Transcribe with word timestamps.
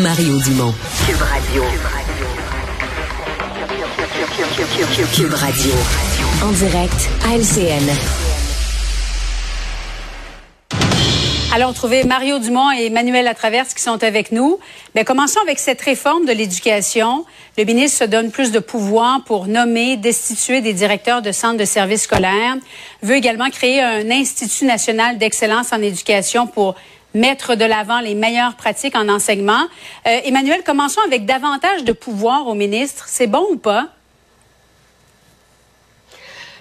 Mario 0.00 0.38
Dumont. 0.38 0.74
Cube 1.06 1.20
Radio. 1.20 1.62
Cube 5.14 5.34
Radio. 5.34 5.72
En 6.42 6.52
direct 6.52 7.10
à 7.26 7.36
LCN. 7.36 7.84
Allons 11.52 11.72
trouver 11.74 12.04
Mario 12.04 12.38
Dumont 12.38 12.70
et 12.72 12.86
Emmanuel 12.86 13.26
Latraverse 13.26 13.74
qui 13.74 13.82
sont 13.82 14.02
avec 14.02 14.32
nous. 14.32 14.58
Mais 14.94 15.04
commençons 15.04 15.40
avec 15.40 15.58
cette 15.58 15.82
réforme 15.82 16.24
de 16.24 16.32
l'éducation. 16.32 17.26
Le 17.58 17.64
ministre 17.64 17.98
se 17.98 18.04
donne 18.04 18.30
plus 18.30 18.52
de 18.52 18.58
pouvoir 18.58 19.22
pour 19.24 19.48
nommer, 19.48 19.98
destituer 19.98 20.62
des 20.62 20.72
directeurs 20.72 21.20
de 21.20 21.32
centres 21.32 21.58
de 21.58 21.64
services 21.66 22.04
scolaires. 22.04 22.56
Veut 23.02 23.16
également 23.16 23.50
créer 23.50 23.82
un 23.82 24.10
institut 24.10 24.64
national 24.64 25.18
d'excellence 25.18 25.72
en 25.72 25.82
éducation 25.82 26.46
pour 26.46 26.76
mettre 27.14 27.54
de 27.54 27.64
l'avant 27.64 28.00
les 28.00 28.14
meilleures 28.14 28.54
pratiques 28.54 28.96
en 28.96 29.08
enseignement. 29.08 29.66
Euh, 30.06 30.20
Emmanuel, 30.24 30.62
commençons 30.64 31.00
avec 31.06 31.24
davantage 31.24 31.84
de 31.84 31.92
pouvoir 31.92 32.46
au 32.46 32.54
ministre. 32.54 33.06
C'est 33.08 33.26
bon 33.26 33.46
ou 33.50 33.56
pas? 33.56 33.88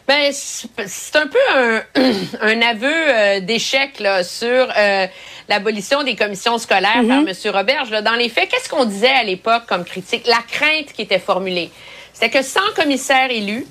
Ben, 0.07 0.31
c'est 0.33 1.15
un 1.17 1.27
peu 1.27 1.37
un, 1.53 1.83
un 2.41 2.61
aveu 2.63 2.91
euh, 2.91 3.39
d'échec 3.41 3.99
là, 3.99 4.23
sur 4.23 4.67
euh, 4.75 5.05
l'abolition 5.47 6.01
des 6.01 6.15
commissions 6.15 6.57
scolaires 6.57 7.03
par 7.07 7.21
mm-hmm. 7.21 7.47
M. 7.47 7.55
Roberge. 7.55 7.91
Là. 7.91 8.01
Dans 8.01 8.15
les 8.15 8.27
faits, 8.27 8.49
qu'est-ce 8.49 8.69
qu'on 8.69 8.85
disait 8.85 9.07
à 9.07 9.23
l'époque 9.23 9.67
comme 9.67 9.85
critique? 9.85 10.25
La 10.25 10.41
crainte 10.49 10.93
qui 10.93 11.03
était 11.03 11.19
formulée, 11.19 11.69
c'était 12.11 12.31
que 12.31 12.43
sans 12.43 12.73
commissaire 12.75 13.29
élu, 13.29 13.67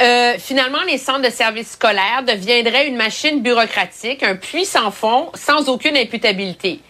euh, 0.00 0.34
finalement, 0.38 0.82
les 0.86 0.98
centres 0.98 1.22
de 1.22 1.30
services 1.30 1.72
scolaires 1.72 2.24
deviendraient 2.26 2.88
une 2.88 2.96
machine 2.96 3.42
bureaucratique, 3.42 4.22
un 4.22 4.36
puits 4.36 4.64
sans 4.64 4.90
fond, 4.90 5.30
sans 5.34 5.68
aucune 5.68 5.96
imputabilité. 5.96 6.80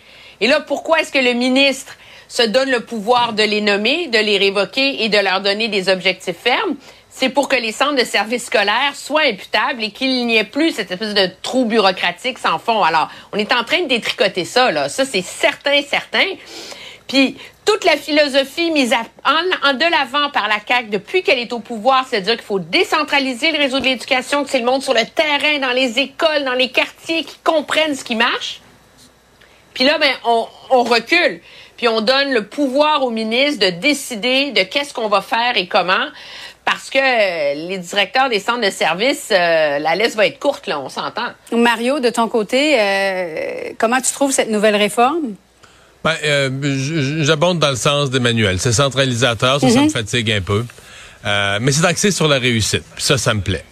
Et 0.40 0.46
là, 0.46 0.60
pourquoi 0.60 1.00
est-ce 1.00 1.12
que 1.12 1.18
le 1.18 1.32
ministre 1.34 1.94
se 2.28 2.42
donne 2.42 2.70
le 2.70 2.80
pouvoir 2.80 3.34
de 3.34 3.42
les 3.42 3.60
nommer, 3.60 4.08
de 4.08 4.18
les 4.18 4.38
révoquer 4.38 5.04
et 5.04 5.08
de 5.08 5.18
leur 5.18 5.40
donner 5.40 5.68
des 5.68 5.88
objectifs 5.88 6.36
fermes? 6.36 6.76
c'est 7.16 7.28
pour 7.28 7.48
que 7.48 7.54
les 7.54 7.70
centres 7.70 7.94
de 7.94 8.04
services 8.04 8.46
scolaires 8.46 8.94
soient 8.94 9.22
imputables 9.22 9.84
et 9.84 9.92
qu'il 9.92 10.26
n'y 10.26 10.36
ait 10.36 10.42
plus 10.42 10.72
cette 10.72 10.90
espèce 10.90 11.14
de 11.14 11.28
trou 11.42 11.64
bureaucratique 11.64 12.40
sans 12.40 12.58
fond. 12.58 12.82
Alors, 12.82 13.08
on 13.32 13.38
est 13.38 13.52
en 13.52 13.62
train 13.62 13.82
de 13.82 13.86
détricoter 13.86 14.44
ça, 14.44 14.72
là. 14.72 14.88
Ça, 14.88 15.04
c'est 15.04 15.22
certain, 15.22 15.80
certain. 15.82 16.26
Puis, 17.06 17.36
toute 17.64 17.84
la 17.84 17.96
philosophie 17.96 18.70
mise 18.70 18.94
en, 19.24 19.74
de 19.74 19.90
l'avant 19.90 20.30
par 20.30 20.48
la 20.48 20.56
CAQ 20.66 20.88
depuis 20.88 21.22
qu'elle 21.22 21.38
est 21.38 21.52
au 21.52 21.60
pouvoir, 21.60 22.06
c'est-à-dire 22.08 22.34
qu'il 22.34 22.44
faut 22.44 22.58
décentraliser 22.58 23.52
le 23.52 23.58
réseau 23.58 23.80
de 23.80 23.84
l'éducation, 23.84 24.44
que 24.44 24.50
c'est 24.50 24.58
le 24.58 24.64
monde 24.64 24.82
sur 24.82 24.94
le 24.94 25.04
terrain, 25.04 25.58
dans 25.60 25.72
les 25.72 25.98
écoles, 25.98 26.44
dans 26.44 26.54
les 26.54 26.70
quartiers, 26.70 27.24
qui 27.24 27.36
comprennent 27.42 27.94
ce 27.94 28.04
qui 28.04 28.16
marche. 28.16 28.60
Puis 29.74 29.84
là, 29.84 29.98
ben, 29.98 30.12
on, 30.24 30.82
recule. 30.84 31.40
Puis 31.76 31.88
on 31.88 32.00
donne 32.00 32.32
le 32.32 32.46
pouvoir 32.46 33.02
au 33.02 33.10
ministre 33.10 33.66
de 33.66 33.70
décider 33.70 34.52
de 34.52 34.62
qu'est-ce 34.62 34.94
qu'on 34.94 35.08
va 35.08 35.20
faire 35.20 35.56
et 35.56 35.66
comment 35.66 36.06
parce 36.64 36.88
que 36.88 37.68
les 37.68 37.76
directeurs 37.76 38.30
des 38.30 38.40
centres 38.40 38.62
de 38.62 38.70
services, 38.70 39.28
euh, 39.30 39.78
la 39.78 39.94
liste 39.96 40.16
va 40.16 40.26
être 40.26 40.38
courte, 40.38 40.66
là, 40.66 40.80
on 40.80 40.88
s'entend. 40.88 41.28
Mario, 41.52 42.00
de 42.00 42.08
ton 42.08 42.26
côté, 42.26 42.76
euh, 42.80 43.72
comment 43.76 44.00
tu 44.00 44.10
trouves 44.12 44.32
cette 44.32 44.48
nouvelle 44.48 44.76
réforme? 44.76 45.34
Ben, 46.04 46.14
euh, 46.24 47.24
J'abonde 47.24 47.58
dans 47.58 47.70
le 47.70 47.76
sens 47.76 48.10
d'Emmanuel. 48.10 48.58
C'est 48.60 48.72
centralisateur, 48.72 49.60
ça, 49.60 49.68
ça 49.70 49.80
me 49.80 49.84
mhm. 49.84 49.90
fatigue 49.90 50.30
un 50.30 50.40
peu. 50.40 50.64
mais 51.60 51.72
c'est 51.72 51.84
axé 51.86 52.10
sur 52.10 52.28
la 52.28 52.38
réussite. 52.38 52.84
Puis 52.94 53.04
ça, 53.04 53.18
ça 53.18 53.34
me 53.34 53.40
plaît. 53.40 53.64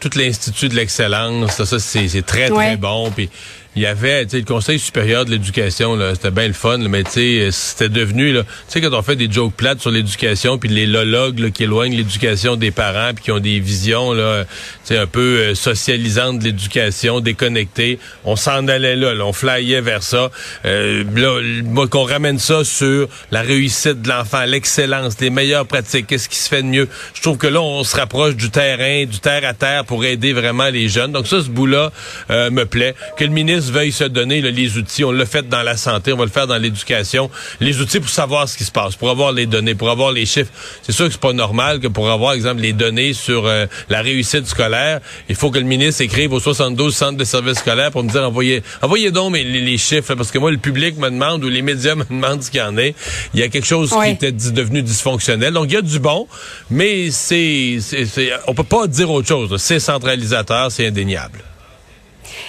tout 0.00 0.10
l'Institut 0.16 0.68
de 0.68 0.74
l'excellence, 0.74 1.52
ça, 1.52 1.64
ça 1.64 1.78
c'est 1.78 2.26
très, 2.26 2.50
très 2.50 2.76
bon. 2.76 3.10
Puis 3.10 3.30
il 3.74 3.82
y 3.82 3.86
avait, 3.86 4.24
tu 4.24 4.32
sais, 4.32 4.38
le 4.38 4.44
Conseil 4.44 4.78
supérieur 4.78 5.24
de 5.24 5.30
l'éducation, 5.30 5.96
là, 5.96 6.14
c'était 6.14 6.30
bien 6.30 6.46
le 6.46 6.52
fun, 6.52 6.78
mais 6.78 7.04
tu 7.04 7.12
sais, 7.12 7.48
c'était 7.50 7.88
devenu, 7.88 8.32
là, 8.32 8.42
tu 8.42 8.48
sais, 8.68 8.80
quand 8.80 8.92
on 8.92 9.02
fait 9.02 9.16
des 9.16 9.30
jokes 9.30 9.54
plates 9.54 9.80
sur 9.80 9.90
l'éducation, 9.90 10.58
puis 10.58 10.68
les 10.68 10.86
lologues 10.86 11.50
qui 11.52 11.62
éloignent 11.64 11.96
l'éducation 11.96 12.56
des 12.56 12.70
parents, 12.70 13.14
puis 13.14 13.24
qui 13.24 13.32
ont 13.32 13.38
des 13.38 13.60
visions, 13.60 14.12
là, 14.12 14.44
tu 14.44 14.48
sais, 14.84 14.98
un 14.98 15.06
peu 15.06 15.20
euh, 15.20 15.54
socialisantes 15.54 16.40
de 16.40 16.44
l'éducation, 16.44 17.20
déconnectées, 17.20 17.98
on 18.24 18.36
s'en 18.36 18.68
allait 18.68 18.96
là, 18.96 19.14
on 19.24 19.32
flyait 19.32 19.80
vers 19.80 20.02
ça. 20.02 20.30
Euh, 20.64 21.04
là, 21.14 21.86
qu'on 21.86 22.04
ramène 22.04 22.38
ça 22.38 22.64
sur 22.64 23.08
la 23.30 23.42
réussite 23.42 24.02
de 24.02 24.08
l'enfant, 24.08 24.44
l'excellence, 24.44 25.18
les 25.20 25.30
meilleures 25.30 25.66
pratiques, 25.66 26.08
qu'est-ce 26.08 26.28
qui 26.28 26.36
se 26.36 26.48
fait 26.48 26.62
de 26.62 26.68
mieux. 26.68 26.88
Je 27.14 27.22
trouve 27.22 27.38
que 27.38 27.46
là, 27.46 27.60
on 27.60 27.84
se 27.84 27.96
rapproche 27.96 28.36
du 28.36 28.50
terrain, 28.50 29.04
du 29.04 29.18
terre 29.18 29.46
à 29.46 29.54
terre 29.54 29.84
pour 29.84 30.04
aider 30.04 30.32
vraiment 30.32 30.68
les 30.68 30.88
jeunes. 30.88 31.12
Donc 31.12 31.26
ça, 31.26 31.40
ce 31.40 31.48
bout-là 31.48 31.90
euh, 32.30 32.50
me 32.50 32.66
plaît. 32.66 32.94
Que 33.16 33.24
le 33.24 33.30
ministre 33.30 33.61
veuille 33.70 33.92
se 33.92 34.04
donner 34.04 34.40
les 34.40 34.76
outils. 34.76 35.04
On 35.04 35.12
l'a 35.12 35.26
fait 35.26 35.48
dans 35.48 35.62
la 35.62 35.76
santé, 35.76 36.12
on 36.12 36.16
va 36.16 36.24
le 36.24 36.30
faire 36.30 36.46
dans 36.46 36.58
l'éducation. 36.58 37.30
Les 37.60 37.80
outils 37.80 38.00
pour 38.00 38.08
savoir 38.08 38.48
ce 38.48 38.56
qui 38.56 38.64
se 38.64 38.70
passe, 38.70 38.96
pour 38.96 39.10
avoir 39.10 39.32
les 39.32 39.46
données, 39.46 39.74
pour 39.74 39.90
avoir 39.90 40.12
les 40.12 40.26
chiffres. 40.26 40.52
C'est 40.82 40.92
sûr 40.92 41.06
que 41.06 41.12
c'est 41.12 41.20
pas 41.20 41.32
normal 41.32 41.80
que 41.80 41.88
pour 41.88 42.10
avoir, 42.10 42.32
exemple, 42.32 42.62
les 42.62 42.72
données 42.72 43.12
sur 43.12 43.46
euh, 43.46 43.66
la 43.88 44.02
réussite 44.02 44.46
scolaire, 44.46 45.00
il 45.28 45.36
faut 45.36 45.50
que 45.50 45.58
le 45.58 45.64
ministre 45.64 46.02
écrive 46.02 46.32
aux 46.32 46.40
72 46.40 46.94
centres 46.94 47.18
de 47.18 47.24
services 47.24 47.58
scolaires 47.58 47.90
pour 47.90 48.02
me 48.02 48.10
dire 48.10 48.22
envoyez, 48.22 48.62
envoyez 48.80 49.10
donc 49.10 49.34
les, 49.34 49.78
chiffres, 49.78 50.14
parce 50.14 50.30
que 50.30 50.38
moi, 50.38 50.50
le 50.50 50.58
public 50.58 50.98
me 50.98 51.10
demande 51.10 51.44
ou 51.44 51.48
les 51.48 51.62
médias 51.62 51.94
me 51.96 52.04
demandent 52.04 52.42
ce 52.42 52.50
qu'il 52.50 52.60
y 52.60 52.62
en 52.62 52.76
est. 52.76 52.94
Il 53.34 53.40
y 53.40 53.42
a 53.42 53.48
quelque 53.48 53.66
chose 53.66 53.94
qui 54.02 54.10
était 54.10 54.32
devenu 54.32 54.82
dysfonctionnel. 54.82 55.52
Donc, 55.52 55.66
il 55.68 55.74
y 55.74 55.76
a 55.76 55.82
du 55.82 55.98
bon, 55.98 56.26
mais 56.70 57.10
c'est, 57.10 57.78
c'est, 57.80 58.32
on 58.46 58.54
peut 58.54 58.64
pas 58.64 58.86
dire 58.86 59.10
autre 59.10 59.28
chose. 59.28 59.54
C'est 59.60 59.80
centralisateur, 59.80 60.70
c'est 60.70 60.86
indéniable. 60.86 61.40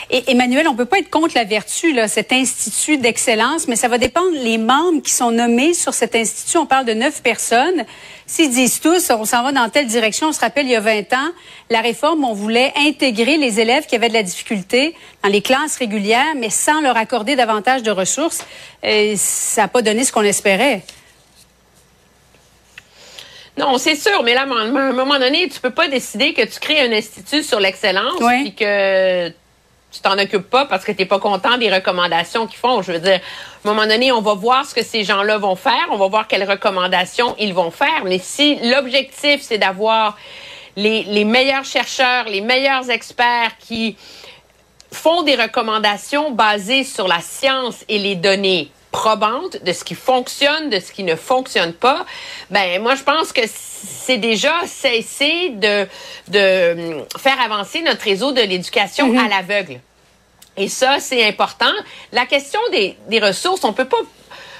Et 0.10 0.32
Emmanuel, 0.32 0.68
on 0.68 0.76
peut 0.76 0.86
pas 0.86 1.00
être 1.00 1.10
contre 1.10 1.36
la 1.36 1.44
vertu, 1.44 1.94
là, 1.94 2.08
cet 2.08 2.32
institut 2.32 2.98
d'excellence, 2.98 3.68
mais 3.68 3.76
ça 3.76 3.88
va 3.88 3.98
dépendre 3.98 4.32
les 4.34 4.58
membres 4.58 5.02
qui 5.02 5.12
sont 5.12 5.32
nommés 5.32 5.74
sur 5.74 5.94
cet 5.94 6.16
institut. 6.16 6.58
On 6.58 6.66
parle 6.66 6.86
de 6.86 6.94
neuf 6.94 7.22
personnes. 7.22 7.86
S'ils 8.26 8.52
disent 8.52 8.80
tous, 8.80 9.10
on 9.10 9.26
s'en 9.26 9.44
va 9.44 9.52
dans 9.52 9.70
telle 9.70 9.88
direction, 9.88 10.28
on 10.28 10.32
se 10.32 10.40
rappelle 10.40 10.66
il 10.66 10.72
y 10.72 10.76
a 10.76 10.80
20 10.80 11.14
ans, 11.14 11.30
la 11.70 11.82
réforme, 11.82 12.24
on 12.24 12.34
voulait 12.34 12.72
intégrer 12.78 13.38
les 13.38 13.60
élèves 13.60 13.86
qui 13.86 13.96
avaient 13.96 14.10
de 14.10 14.14
la 14.14 14.24
difficulté 14.24 14.96
dans 15.24 15.30
les 15.30 15.42
classes 15.42 15.78
régulières, 15.78 16.34
mais 16.36 16.50
sans 16.50 16.82
leur 16.82 16.96
accorder 16.96 17.36
davantage 17.36 17.84
de 17.84 17.92
ressources. 17.92 18.46
Et 18.82 19.16
ça 19.18 19.64
n'a 19.64 19.68
pas 19.68 19.82
donné 19.82 20.04
ce 20.04 20.12
qu'on 20.12 20.24
espérait. 20.24 20.84
Non, 23.58 23.78
c'est 23.78 23.96
sûr, 23.96 24.24
mais 24.24 24.34
là, 24.34 24.42
à 24.42 24.46
un 24.46 24.94
moment 24.94 25.20
donné, 25.20 25.48
tu 25.48 25.60
peux 25.60 25.70
pas 25.70 25.88
décider 25.88 26.34
que 26.34 26.42
tu 26.42 26.60
crées 26.60 26.82
un 26.82 26.92
institut 26.92 27.44
sur 27.44 27.60
l'excellence 27.60 28.20
et 28.46 28.52
que 28.54 29.32
tu 29.94 30.02
t'en 30.02 30.18
occupes 30.18 30.50
pas 30.50 30.66
parce 30.66 30.84
que 30.84 30.92
tu 30.92 31.00
n'es 31.00 31.06
pas 31.06 31.20
content 31.20 31.58
des 31.58 31.72
recommandations 31.72 32.48
qu'ils 32.48 32.58
font. 32.58 32.82
Je 32.82 32.92
veux 32.92 33.00
dire, 33.00 33.22
à 33.64 33.70
un 33.70 33.74
moment 33.74 33.86
donné, 33.86 34.12
on 34.12 34.22
va 34.22 34.34
voir 34.34 34.66
ce 34.66 34.74
que 34.74 34.84
ces 34.84 35.04
gens-là 35.04 35.38
vont 35.38 35.56
faire, 35.56 35.88
on 35.92 35.98
va 35.98 36.08
voir 36.08 36.28
quelles 36.28 36.50
recommandations 36.50 37.36
ils 37.40 37.54
vont 37.54 37.70
faire. 37.70 38.04
Mais 38.04 38.18
si 38.18 38.56
l'objectif, 38.64 39.42
c'est 39.42 39.60
d'avoir 39.60 40.18
les, 40.76 41.04
les 41.04 41.26
meilleurs 41.26 41.64
chercheurs, 41.64 42.26
les 42.26 42.42
meilleurs 42.42 42.90
experts 42.90 43.52
qui 43.60 43.96
font 44.92 45.22
des 45.22 45.36
recommandations 45.36 46.32
basées 46.32 46.84
sur 46.84 47.08
la 47.08 47.20
science 47.20 47.86
et 47.88 48.00
les 48.00 48.16
données 48.16 48.72
probante 48.94 49.62
de 49.62 49.74
ce 49.74 49.84
qui 49.84 49.96
fonctionne, 49.96 50.70
de 50.70 50.80
ce 50.80 50.94
qui 50.94 51.04
ne 51.04 51.16
fonctionne 51.16 51.74
pas, 51.74 52.06
ben 52.52 52.82
moi 52.82 52.96
je 52.96 53.04
pense 53.04 53.34
que 53.34 53.42
c'est 53.46 54.20
déjà 54.20 54.54
cesser 54.66 55.50
de, 55.50 55.88
de 56.30 57.00
hum, 57.00 57.06
faire 57.18 57.42
avancer 57.42 57.82
notre 57.82 58.04
réseau 58.04 58.32
de 58.32 58.42
l'éducation 58.42 59.08
mhm. 59.08 59.18
à 59.18 59.28
l'aveugle. 59.28 59.82
Et 60.56 60.70
ça, 60.70 61.00
c'est 61.00 61.28
important. 61.28 61.74
La 62.12 62.28
question 62.28 62.60
des, 62.72 62.96
des 63.10 63.20
ressources, 63.20 63.64
on 63.64 63.74
peut 63.74 63.88
pas 63.88 63.98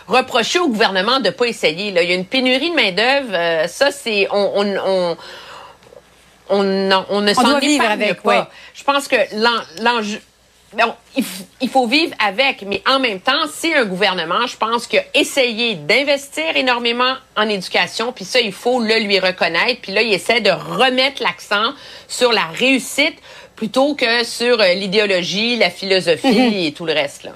reprocher 0.08 0.58
au 0.58 0.68
gouvernement 0.68 1.20
de 1.20 1.30
pas 1.30 1.46
essayer. 1.46 1.92
Là. 1.92 2.02
Il 2.02 2.10
y 2.10 2.14
a 2.14 2.16
une 2.16 2.26
pénurie 2.26 2.72
de 2.72 2.76
main-d'œuvre. 2.76 3.34
Euh, 3.34 3.68
ça, 3.68 3.92
c'est. 3.92 4.28
On, 4.32 4.52
on, 4.56 4.78
on, 4.86 5.18
on, 6.50 7.06
on 7.10 7.22
ne 7.22 7.34
s'en 7.34 7.60
épargne 7.60 8.16
pas. 8.16 8.50
Je 8.74 8.84
pense 8.84 9.08
que 9.08 9.16
l'enjeu 9.84 10.20
bon, 10.76 10.94
il, 11.62 11.70
faut 11.70 11.88
vivre 11.88 12.14
avec, 12.20 12.64
mais 12.64 12.82
en 12.88 13.00
même 13.00 13.20
temps, 13.20 13.46
c'est 13.52 13.76
un 13.76 13.86
gouvernement, 13.86 14.46
je 14.48 14.58
pense, 14.58 14.88
qui 14.88 14.98
a 14.98 15.04
essayé 15.14 15.76
d'investir 15.76 16.56
énormément 16.56 17.14
en 17.36 17.48
éducation, 17.50 18.12
puis 18.12 18.26
ça, 18.26 18.40
il 18.40 18.52
faut 18.52 18.80
le 18.82 19.00
lui 19.00 19.20
reconnaître. 19.20 19.82
Puis 19.82 19.92
là, 19.92 20.02
il 20.02 20.14
essaie 20.14 20.42
de 20.42 20.52
remettre 20.52 21.22
l'accent 21.22 21.74
sur 22.08 22.32
la 22.32 22.46
réussite 22.46 23.18
plutôt 23.56 23.96
que 23.96 24.24
sur 24.24 24.60
euh, 24.60 24.74
l'idéologie, 24.74 25.58
la 25.58 25.70
philosophie 25.70 26.28
mhm. 26.28 26.54
et 26.54 26.74
tout 26.74 26.86
le 26.86 26.94
reste. 26.94 27.24
Là. 27.24 27.32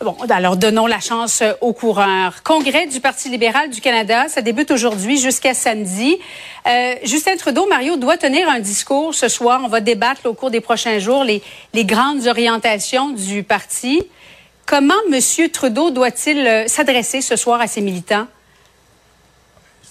Bon, 0.00 0.16
alors 0.30 0.56
donnons 0.56 0.86
la 0.86 1.00
chance 1.00 1.42
euh, 1.42 1.54
aux 1.60 1.72
coureurs. 1.72 2.44
Congrès 2.44 2.86
du 2.86 3.00
Parti 3.00 3.28
libéral 3.30 3.68
du 3.68 3.80
Canada, 3.80 4.28
ça 4.28 4.42
débute 4.42 4.70
aujourd'hui 4.70 5.18
jusqu'à 5.18 5.54
samedi. 5.54 6.16
Euh, 6.68 6.94
Justin 7.02 7.36
Trudeau, 7.36 7.66
Mario, 7.66 7.96
doit 7.96 8.16
tenir 8.16 8.48
un 8.48 8.60
discours 8.60 9.12
ce 9.12 9.26
soir. 9.26 9.60
On 9.64 9.68
va 9.68 9.80
débattre 9.80 10.26
au 10.26 10.34
cours 10.34 10.52
des 10.52 10.60
prochains 10.60 11.00
jours 11.00 11.24
les, 11.24 11.42
les 11.74 11.84
grandes 11.84 12.28
orientations 12.28 13.10
du 13.10 13.42
parti. 13.42 14.02
Comment 14.66 14.94
M. 15.10 15.48
Trudeau 15.50 15.90
doit-il 15.90 16.46
euh, 16.46 16.68
s'adresser 16.68 17.20
ce 17.20 17.34
soir 17.34 17.60
à 17.60 17.66
ses 17.66 17.80
militants? 17.80 18.28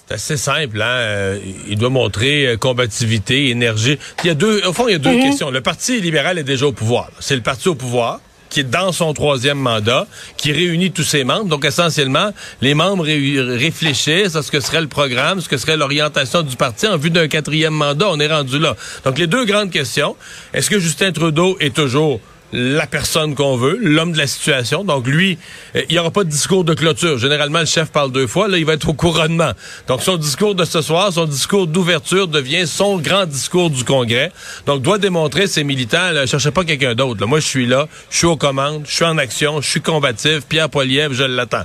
C'est 0.08 0.14
assez 0.14 0.36
simple, 0.38 0.80
hein? 0.80 1.36
Il 1.68 1.76
doit 1.76 1.90
montrer 1.90 2.56
combativité, 2.58 3.50
énergie. 3.50 3.98
Il 4.24 4.28
y 4.28 4.30
a 4.30 4.34
deux, 4.34 4.62
au 4.66 4.72
fond, 4.72 4.88
il 4.88 4.92
y 4.92 4.94
a 4.94 4.98
deux 4.98 5.14
mhm. 5.14 5.22
questions. 5.22 5.50
Le 5.50 5.60
Parti 5.60 6.00
libéral 6.00 6.38
est 6.38 6.44
déjà 6.44 6.66
au 6.66 6.72
pouvoir. 6.72 7.10
C'est 7.20 7.36
le 7.36 7.42
parti 7.42 7.68
au 7.68 7.74
pouvoir. 7.74 8.20
qui 8.48 8.60
est 8.60 8.64
dans 8.64 8.92
son 8.92 9.12
troisième 9.12 9.58
mandat, 9.58 10.06
qui 10.36 10.52
réunit 10.52 10.90
tous 10.90 11.02
ses 11.02 11.24
membres. 11.24 11.44
Donc, 11.44 11.64
essentiellement, 11.64 12.30
les 12.60 12.74
membres 12.74 13.04
réfléchissent 13.04 14.36
à 14.36 14.42
ce 14.42 14.50
que 14.50 14.60
serait 14.60 14.80
le 14.80 14.88
programme, 14.88 15.40
ce 15.40 15.48
que 15.48 15.56
serait 15.56 15.76
l'orientation 15.76 16.42
du 16.42 16.56
parti 16.56 16.86
en 16.86 16.96
vue 16.96 17.10
d'un 17.10 17.28
quatrième 17.28 17.74
mandat. 17.74 18.08
On 18.08 18.18
est 18.18 18.32
rendu 18.32 18.58
là. 18.58 18.76
Donc, 19.04 19.18
les 19.18 19.26
deux 19.26 19.44
grandes 19.44 19.70
questions. 19.70 20.16
Est-ce 20.54 20.70
que 20.70 20.78
Justin 20.78 21.12
Trudeau 21.12 21.56
est 21.60 21.74
toujours 21.74 22.20
la 22.52 22.86
personne 22.86 23.34
qu'on 23.34 23.56
veut, 23.56 23.78
l'homme 23.80 24.12
de 24.12 24.18
la 24.18 24.26
situation. 24.26 24.84
Donc 24.84 25.06
lui, 25.06 25.38
euh, 25.76 25.82
il 25.88 25.92
n'y 25.92 25.98
aura 25.98 26.10
pas 26.10 26.24
de 26.24 26.30
discours 26.30 26.64
de 26.64 26.74
clôture. 26.74 27.18
Généralement, 27.18 27.60
le 27.60 27.66
chef 27.66 27.90
parle 27.90 28.12
deux 28.12 28.26
fois. 28.26 28.48
Là, 28.48 28.58
il 28.58 28.64
va 28.64 28.74
être 28.74 28.88
au 28.88 28.94
couronnement. 28.94 29.52
Donc 29.86 30.02
son 30.02 30.16
discours 30.16 30.54
de 30.54 30.64
ce 30.64 30.80
soir, 30.80 31.12
son 31.12 31.26
discours 31.26 31.66
d'ouverture 31.66 32.28
devient 32.28 32.66
son 32.66 32.98
grand 32.98 33.26
discours 33.26 33.70
du 33.70 33.84
Congrès. 33.84 34.32
Donc 34.66 34.82
doit 34.82 34.98
démontrer 34.98 35.46
ses 35.46 35.64
militants. 35.64 36.12
Ne 36.12 36.26
cherchez 36.26 36.50
pas 36.50 36.64
quelqu'un 36.64 36.94
d'autre. 36.94 37.24
Moi, 37.26 37.40
je 37.40 37.46
suis 37.46 37.66
là, 37.66 37.86
je 38.10 38.16
suis 38.18 38.26
aux 38.26 38.36
commandes, 38.36 38.84
je 38.86 38.94
suis 38.94 39.04
en 39.04 39.18
action, 39.18 39.60
je 39.60 39.68
suis 39.68 39.80
combatif. 39.80 40.40
Pierre 40.48 40.70
Poilievre, 40.70 41.14
je 41.14 41.24
l'attends. 41.24 41.64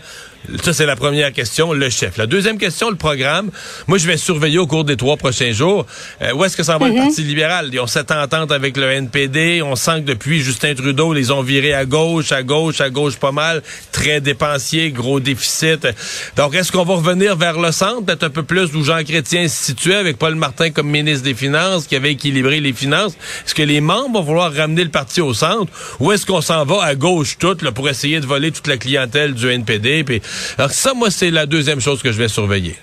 Ça, 0.61 0.73
c'est 0.73 0.85
la 0.85 0.97
première 0.97 1.31
question, 1.31 1.71
le 1.71 1.89
chef. 1.89 2.17
La 2.17 2.25
deuxième 2.25 2.57
question, 2.57 2.89
le 2.89 2.97
programme. 2.97 3.49
Moi, 3.87 3.97
je 3.97 4.05
vais 4.05 4.17
surveiller 4.17 4.57
au 4.57 4.67
cours 4.67 4.83
des 4.83 4.97
trois 4.97 5.15
prochains 5.15 5.53
jours. 5.53 5.85
Euh, 6.21 6.33
où 6.33 6.43
est-ce 6.43 6.57
que 6.57 6.63
ça 6.63 6.77
va 6.77 6.87
le 6.87 6.93
mhm. 6.93 6.99
Parti 6.99 7.21
libéral? 7.21 7.69
Ils 7.71 7.79
ont 7.79 7.87
cette 7.87 8.11
entente 8.11 8.51
avec 8.51 8.75
le 8.75 8.91
NPD. 8.91 9.61
On 9.61 9.77
sent 9.77 10.01
que 10.01 10.07
depuis 10.07 10.41
Justin 10.41 10.75
Trudeau, 10.75 11.13
les 11.13 11.31
ont 11.31 11.41
virés 11.41 11.73
à 11.73 11.85
gauche, 11.85 12.33
à 12.33 12.43
gauche, 12.43 12.81
à 12.81 12.89
gauche 12.89 13.15
pas 13.15 13.31
mal. 13.31 13.63
Très 13.93 14.19
dépensier, 14.19 14.91
gros 14.91 15.21
déficit. 15.21 15.87
Donc, 16.35 16.55
est-ce 16.55 16.73
qu'on 16.73 16.83
va 16.83 16.95
revenir 16.95 17.37
vers 17.37 17.57
le 17.59 17.71
centre, 17.71 18.05
peut-être 18.05 18.23
un 18.23 18.29
peu 18.29 18.43
plus 18.43 18.75
où 18.75 18.83
Jean 18.83 19.03
Chrétien 19.03 19.47
se 19.47 19.63
situait 19.63 19.95
avec 19.95 20.17
Paul 20.17 20.35
Martin 20.35 20.71
comme 20.71 20.89
ministre 20.89 21.23
des 21.23 21.35
Finances, 21.35 21.87
qui 21.87 21.95
avait 21.95 22.11
équilibré 22.11 22.59
les 22.59 22.73
finances? 22.73 23.13
Est-ce 23.45 23.55
que 23.55 23.63
les 23.63 23.79
membres 23.79 24.19
vont 24.19 24.25
vouloir 24.25 24.53
ramener 24.53 24.83
le 24.83 24.89
parti 24.89 25.21
au 25.21 25.33
centre? 25.33 25.71
Ou 26.01 26.11
est-ce 26.11 26.25
qu'on 26.25 26.41
s'en 26.41 26.65
va 26.65 26.83
à 26.83 26.95
gauche 26.95 27.37
toute 27.39 27.61
là, 27.61 27.71
pour 27.71 27.87
essayer 27.87 28.19
de 28.19 28.25
voler 28.25 28.51
toute 28.51 28.67
la 28.67 28.77
clientèle 28.77 29.33
du 29.33 29.49
NPD? 29.49 30.03
Puis 30.03 30.21
alors 30.57 30.71
ça, 30.71 30.93
moi, 30.93 31.11
c'est 31.11 31.31
la 31.31 31.45
deuxième 31.45 31.79
chose 31.79 32.01
que 32.01 32.11
je 32.11 32.17
vais 32.17 32.27
surveiller. 32.27 32.75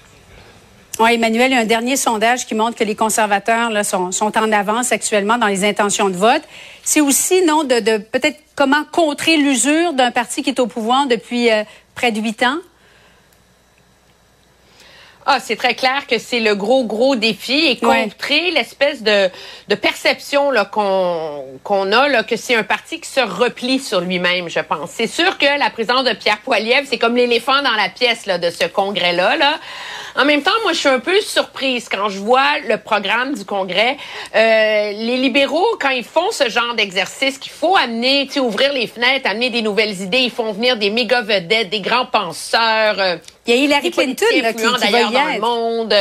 Oui, 0.98 1.14
Emmanuel, 1.14 1.50
il 1.50 1.54
y 1.54 1.58
a 1.58 1.60
un 1.60 1.64
dernier 1.64 1.96
sondage 1.96 2.46
qui 2.46 2.54
montre 2.54 2.76
que 2.76 2.84
les 2.84 2.94
conservateurs 2.94 3.70
sont, 3.86 4.10
en 4.20 4.52
avance 4.52 4.92
actuellement 4.92 5.38
dans 5.38 5.46
les 5.46 5.64
intentions 5.64 6.10
de 6.10 6.16
vote. 6.16 6.42
C'est 6.82 7.00
aussi, 7.00 7.42
non, 7.46 7.64
de, 7.64 7.98
peut-être 7.98 8.38
comment 8.54 8.84
contrer 8.92 9.38
l'usure 9.38 9.94
d'un 9.94 10.10
parti 10.10 10.42
qui 10.42 10.50
est 10.50 10.60
au 10.60 10.66
pouvoir 10.66 11.06
depuis 11.06 11.50
euh, 11.50 11.62
près 11.94 12.12
de 12.12 12.20
huit 12.20 12.42
ans? 12.42 12.58
Ah, 15.26 15.38
c'est 15.38 15.56
très 15.56 15.74
clair 15.74 16.06
que 16.08 16.18
c'est 16.18 16.40
le 16.40 16.54
gros, 16.54 16.84
gros 16.84 17.14
défi 17.14 17.66
et 17.66 17.76
contrer 17.76 18.50
l'espèce 18.52 19.02
de, 19.02 19.28
de 19.68 19.74
perception 19.74 20.50
là, 20.50 20.64
qu'on, 20.64 21.44
qu'on 21.62 21.92
a 21.92 22.08
là, 22.08 22.22
que 22.22 22.36
c'est 22.36 22.54
un 22.54 22.62
parti 22.62 23.00
qui 23.00 23.08
se 23.08 23.20
replie 23.20 23.78
sur 23.80 24.00
lui-même, 24.00 24.48
je 24.48 24.60
pense. 24.60 24.90
C'est 24.90 25.06
sûr 25.06 25.36
que 25.36 25.58
la 25.58 25.68
présence 25.68 26.04
de 26.04 26.14
Pierre 26.14 26.38
Poilievre, 26.38 26.86
c'est 26.88 26.98
comme 26.98 27.16
l'éléphant 27.16 27.62
dans 27.62 27.76
la 27.76 27.90
pièce 27.90 28.24
là, 28.24 28.38
de 28.38 28.48
ce 28.48 28.64
congrès-là. 28.66 29.36
Là. 29.36 29.60
En 30.16 30.24
même 30.24 30.42
temps, 30.42 30.50
moi, 30.62 30.72
je 30.72 30.78
suis 30.78 30.88
un 30.88 30.98
peu 31.00 31.20
surprise 31.20 31.88
quand 31.88 32.08
je 32.08 32.18
vois 32.18 32.58
le 32.66 32.78
programme 32.78 33.34
du 33.34 33.44
Congrès. 33.44 33.96
Euh, 34.34 34.92
les 34.92 35.18
libéraux, 35.18 35.76
quand 35.80 35.90
ils 35.90 36.04
font 36.04 36.30
ce 36.30 36.48
genre 36.48 36.74
d'exercice, 36.74 37.38
qu'il 37.38 37.52
faut 37.52 37.76
amener, 37.76 38.28
ouvrir 38.38 38.72
les 38.72 38.86
fenêtres, 38.86 39.28
amener 39.28 39.50
des 39.50 39.62
nouvelles 39.62 40.00
idées, 40.00 40.18
ils 40.18 40.30
font 40.30 40.52
venir 40.52 40.76
des 40.76 40.90
méga 40.90 41.20
vedettes, 41.20 41.68
des 41.68 41.80
grands 41.80 42.06
penseurs. 42.06 42.96
Euh, 42.98 43.16
Il 43.50 43.56
y 43.56 43.58
a 43.58 43.64
Hillary 43.64 43.90
Clinton 43.90 44.26
là, 44.42 44.52
qui, 44.52 44.62
qui 44.62 44.80
d'ailleurs 44.80 45.10
dans 45.10 45.32
le 45.32 45.40
monde. 45.40 45.94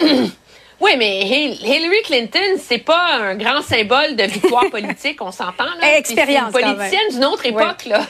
Oui, 0.78 0.90
mais 0.98 1.22
Hillary 1.22 2.02
Clinton, 2.04 2.60
c'est 2.62 2.76
pas 2.76 3.14
un 3.14 3.34
grand 3.34 3.62
symbole 3.62 4.14
de 4.14 4.24
victoire 4.24 4.68
politique, 4.70 5.22
on 5.22 5.32
s'entend 5.32 5.64
là. 5.80 5.96
Expérience. 5.96 6.48
Une 6.48 6.52
politicienne 6.52 7.08
d'une 7.12 7.24
autre 7.24 7.46
époque 7.46 7.86
là. 7.86 8.06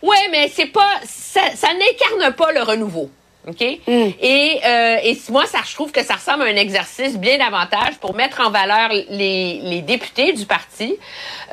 Oui, 0.00 0.16
mais 0.30 0.48
c'est 0.48 0.72
pas 0.72 0.94
ça, 1.04 1.42
ça 1.54 1.68
n'incarne 1.74 2.34
pas 2.34 2.52
le 2.52 2.62
renouveau. 2.62 3.10
OK? 3.48 3.80
Mm. 3.86 4.10
Et, 4.20 4.60
euh, 4.64 4.96
et 5.02 5.18
moi, 5.30 5.46
ça, 5.46 5.58
je 5.66 5.74
trouve 5.74 5.90
que 5.90 6.02
ça 6.04 6.14
ressemble 6.14 6.42
à 6.42 6.46
un 6.46 6.56
exercice 6.56 7.16
bien 7.18 7.38
davantage 7.38 7.98
pour 8.00 8.14
mettre 8.14 8.40
en 8.40 8.50
valeur 8.50 8.90
les, 8.90 9.60
les 9.62 9.82
députés 9.82 10.32
du 10.32 10.46
parti 10.46 10.96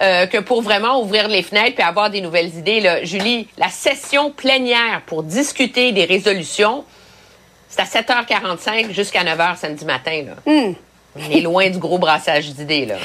euh, 0.01 0.27
que 0.27 0.39
pour 0.39 0.61
vraiment 0.61 1.01
ouvrir 1.01 1.27
les 1.27 1.41
fenêtres 1.41 1.79
et 1.79 1.83
avoir 1.83 2.09
des 2.09 2.21
nouvelles 2.21 2.53
idées. 2.55 2.81
Là. 2.81 3.03
Julie, 3.03 3.47
la 3.57 3.69
session 3.69 4.31
plénière 4.31 5.01
pour 5.05 5.23
discuter 5.23 5.91
des 5.91 6.05
résolutions, 6.05 6.83
c'est 7.69 7.81
à 7.81 7.85
7h45 7.85 8.91
jusqu'à 8.91 9.23
9h 9.23 9.57
samedi 9.57 9.85
matin. 9.85 10.23
Là. 10.27 10.51
Mm. 10.51 10.73
On 11.15 11.31
est 11.31 11.41
loin 11.41 11.69
du 11.69 11.77
gros 11.77 11.97
brassage 11.97 12.53
d'idées, 12.53 12.85
là. 12.85 12.95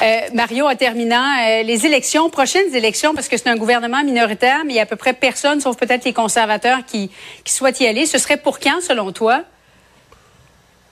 Euh, 0.00 0.20
Mario, 0.32 0.66
en 0.66 0.74
terminant, 0.74 1.22
euh, 1.22 1.62
les 1.62 1.84
élections, 1.84 2.30
prochaines 2.30 2.74
élections, 2.74 3.14
parce 3.14 3.28
que 3.28 3.36
c'est 3.36 3.48
un 3.48 3.56
gouvernement 3.56 4.02
minoritaire, 4.02 4.62
mais 4.64 4.74
il 4.74 4.76
y 4.76 4.80
a 4.80 4.84
à 4.84 4.86
peu 4.86 4.96
près 4.96 5.12
personne, 5.12 5.60
sauf 5.60 5.76
peut-être 5.76 6.04
les 6.04 6.12
conservateurs, 6.14 6.78
qui, 6.86 7.10
qui 7.44 7.52
souhaitent 7.52 7.80
y 7.80 7.86
aller. 7.86 8.06
Ce 8.06 8.18
serait 8.18 8.38
pour 8.38 8.58
quand, 8.58 8.80
selon 8.80 9.12
toi? 9.12 9.44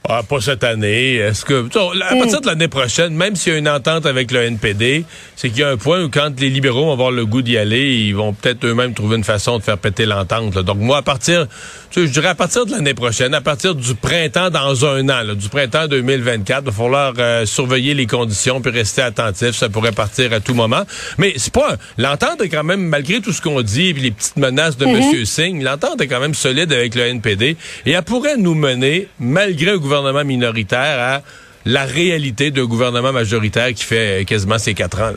Ah, 0.08 0.22
pas 0.22 0.40
cette 0.40 0.62
année. 0.62 1.14
Est-ce 1.16 1.44
que 1.44 1.66
à 1.76 2.14
hmm. 2.14 2.18
partir 2.18 2.40
de 2.40 2.46
l'année 2.46 2.68
prochaine, 2.68 3.14
même 3.14 3.34
s'il 3.34 3.52
y 3.52 3.56
a 3.56 3.58
une 3.58 3.68
entente 3.68 4.06
avec 4.06 4.30
le 4.30 4.42
NPD, 4.42 5.04
c'est 5.34 5.48
qu'il 5.48 5.60
y 5.60 5.62
a 5.64 5.70
un 5.70 5.76
point 5.76 6.04
où 6.04 6.08
quand 6.08 6.38
les 6.38 6.48
libéraux 6.48 6.86
vont 6.86 6.92
avoir 6.92 7.10
le 7.10 7.26
goût 7.26 7.42
d'y 7.42 7.58
aller, 7.58 7.94
ils 7.94 8.14
vont 8.14 8.32
peut-être 8.32 8.64
eux-mêmes 8.64 8.94
trouver 8.94 9.16
une 9.16 9.24
façon 9.24 9.58
de 9.58 9.62
faire 9.64 9.78
péter 9.78 10.06
l'entente. 10.06 10.54
Donc 10.54 10.78
moi, 10.78 10.98
à 10.98 11.02
partir, 11.02 11.46
je 11.90 12.02
dirais 12.02 12.28
à 12.28 12.34
partir 12.34 12.66
de 12.66 12.70
l'année 12.70 12.94
prochaine, 12.94 13.34
à 13.34 13.40
partir 13.40 13.74
du 13.74 13.94
printemps 13.96 14.50
dans 14.50 14.86
un 14.86 15.08
an, 15.08 15.34
du 15.34 15.48
printemps 15.48 15.88
2024, 15.88 16.62
il 16.62 16.66
va 16.66 16.72
falloir 16.72 17.12
euh, 17.18 17.44
surveiller 17.44 17.94
les 17.94 18.06
conditions 18.06 18.60
puis 18.60 18.70
rester 18.70 19.02
attentif. 19.02 19.52
Ça 19.52 19.68
pourrait 19.68 19.92
partir 19.92 20.32
à 20.32 20.40
tout 20.40 20.54
moment. 20.54 20.84
Mais 21.18 21.34
c'est 21.36 21.52
pas 21.52 21.76
l'entente 21.98 22.40
est 22.42 22.48
quand 22.48 22.64
même 22.64 22.82
malgré 22.82 23.20
tout 23.20 23.32
ce 23.32 23.42
qu'on 23.42 23.62
dit 23.62 23.88
et 23.88 23.92
les 23.92 24.12
petites 24.12 24.36
menaces 24.36 24.76
de 24.76 24.86
M. 24.86 25.00
Mm-hmm. 25.00 25.24
Singh, 25.24 25.62
l'entente 25.62 26.00
est 26.00 26.06
quand 26.06 26.20
même 26.20 26.34
solide 26.34 26.72
avec 26.72 26.94
le 26.94 27.02
NPD 27.02 27.56
et 27.86 27.90
elle 27.90 28.02
pourrait 28.02 28.36
nous 28.36 28.54
mener 28.54 29.08
malgré 29.18 29.72
le 29.72 29.78
gouvernement 29.78 29.95
gouvernement 29.96 30.24
minoritaire 30.24 30.98
à 31.00 31.22
la 31.64 31.84
réalité 31.84 32.50
d'un 32.50 32.64
gouvernement 32.64 33.12
majoritaire 33.12 33.72
qui 33.74 33.84
fait 33.84 34.24
quasiment 34.26 34.58
ses 34.58 34.74
quatre 34.74 35.00
ans. 35.00 35.12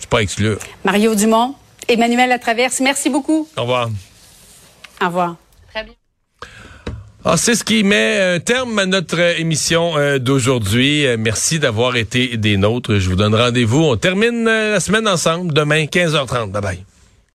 C'est 0.00 0.08
pas 0.08 0.20
exclure. 0.22 0.58
Mario 0.84 1.14
Dumont, 1.14 1.54
Emmanuel 1.88 2.30
Latraverse, 2.30 2.80
merci 2.80 3.10
beaucoup. 3.10 3.48
Au 3.56 3.62
revoir. 3.62 3.90
Au 5.00 5.06
revoir. 5.06 5.36
Très 5.72 5.84
bien. 5.84 5.94
Ah, 7.24 7.36
c'est 7.36 7.54
ce 7.54 7.64
qui 7.64 7.84
met 7.84 8.36
un 8.36 8.40
terme 8.40 8.78
à 8.78 8.86
notre 8.86 9.18
émission 9.38 9.96
euh, 9.96 10.18
d'aujourd'hui. 10.18 11.06
Euh, 11.06 11.16
merci 11.18 11.58
d'avoir 11.58 11.96
été 11.96 12.36
des 12.36 12.56
nôtres. 12.56 12.98
Je 12.98 13.08
vous 13.08 13.16
donne 13.16 13.34
rendez-vous. 13.34 13.82
On 13.82 13.96
termine 13.96 14.46
euh, 14.48 14.72
la 14.72 14.80
semaine 14.80 15.06
ensemble 15.06 15.52
demain, 15.52 15.84
15h30. 15.84 16.50
Bye 16.52 16.62
bye. 16.62 16.84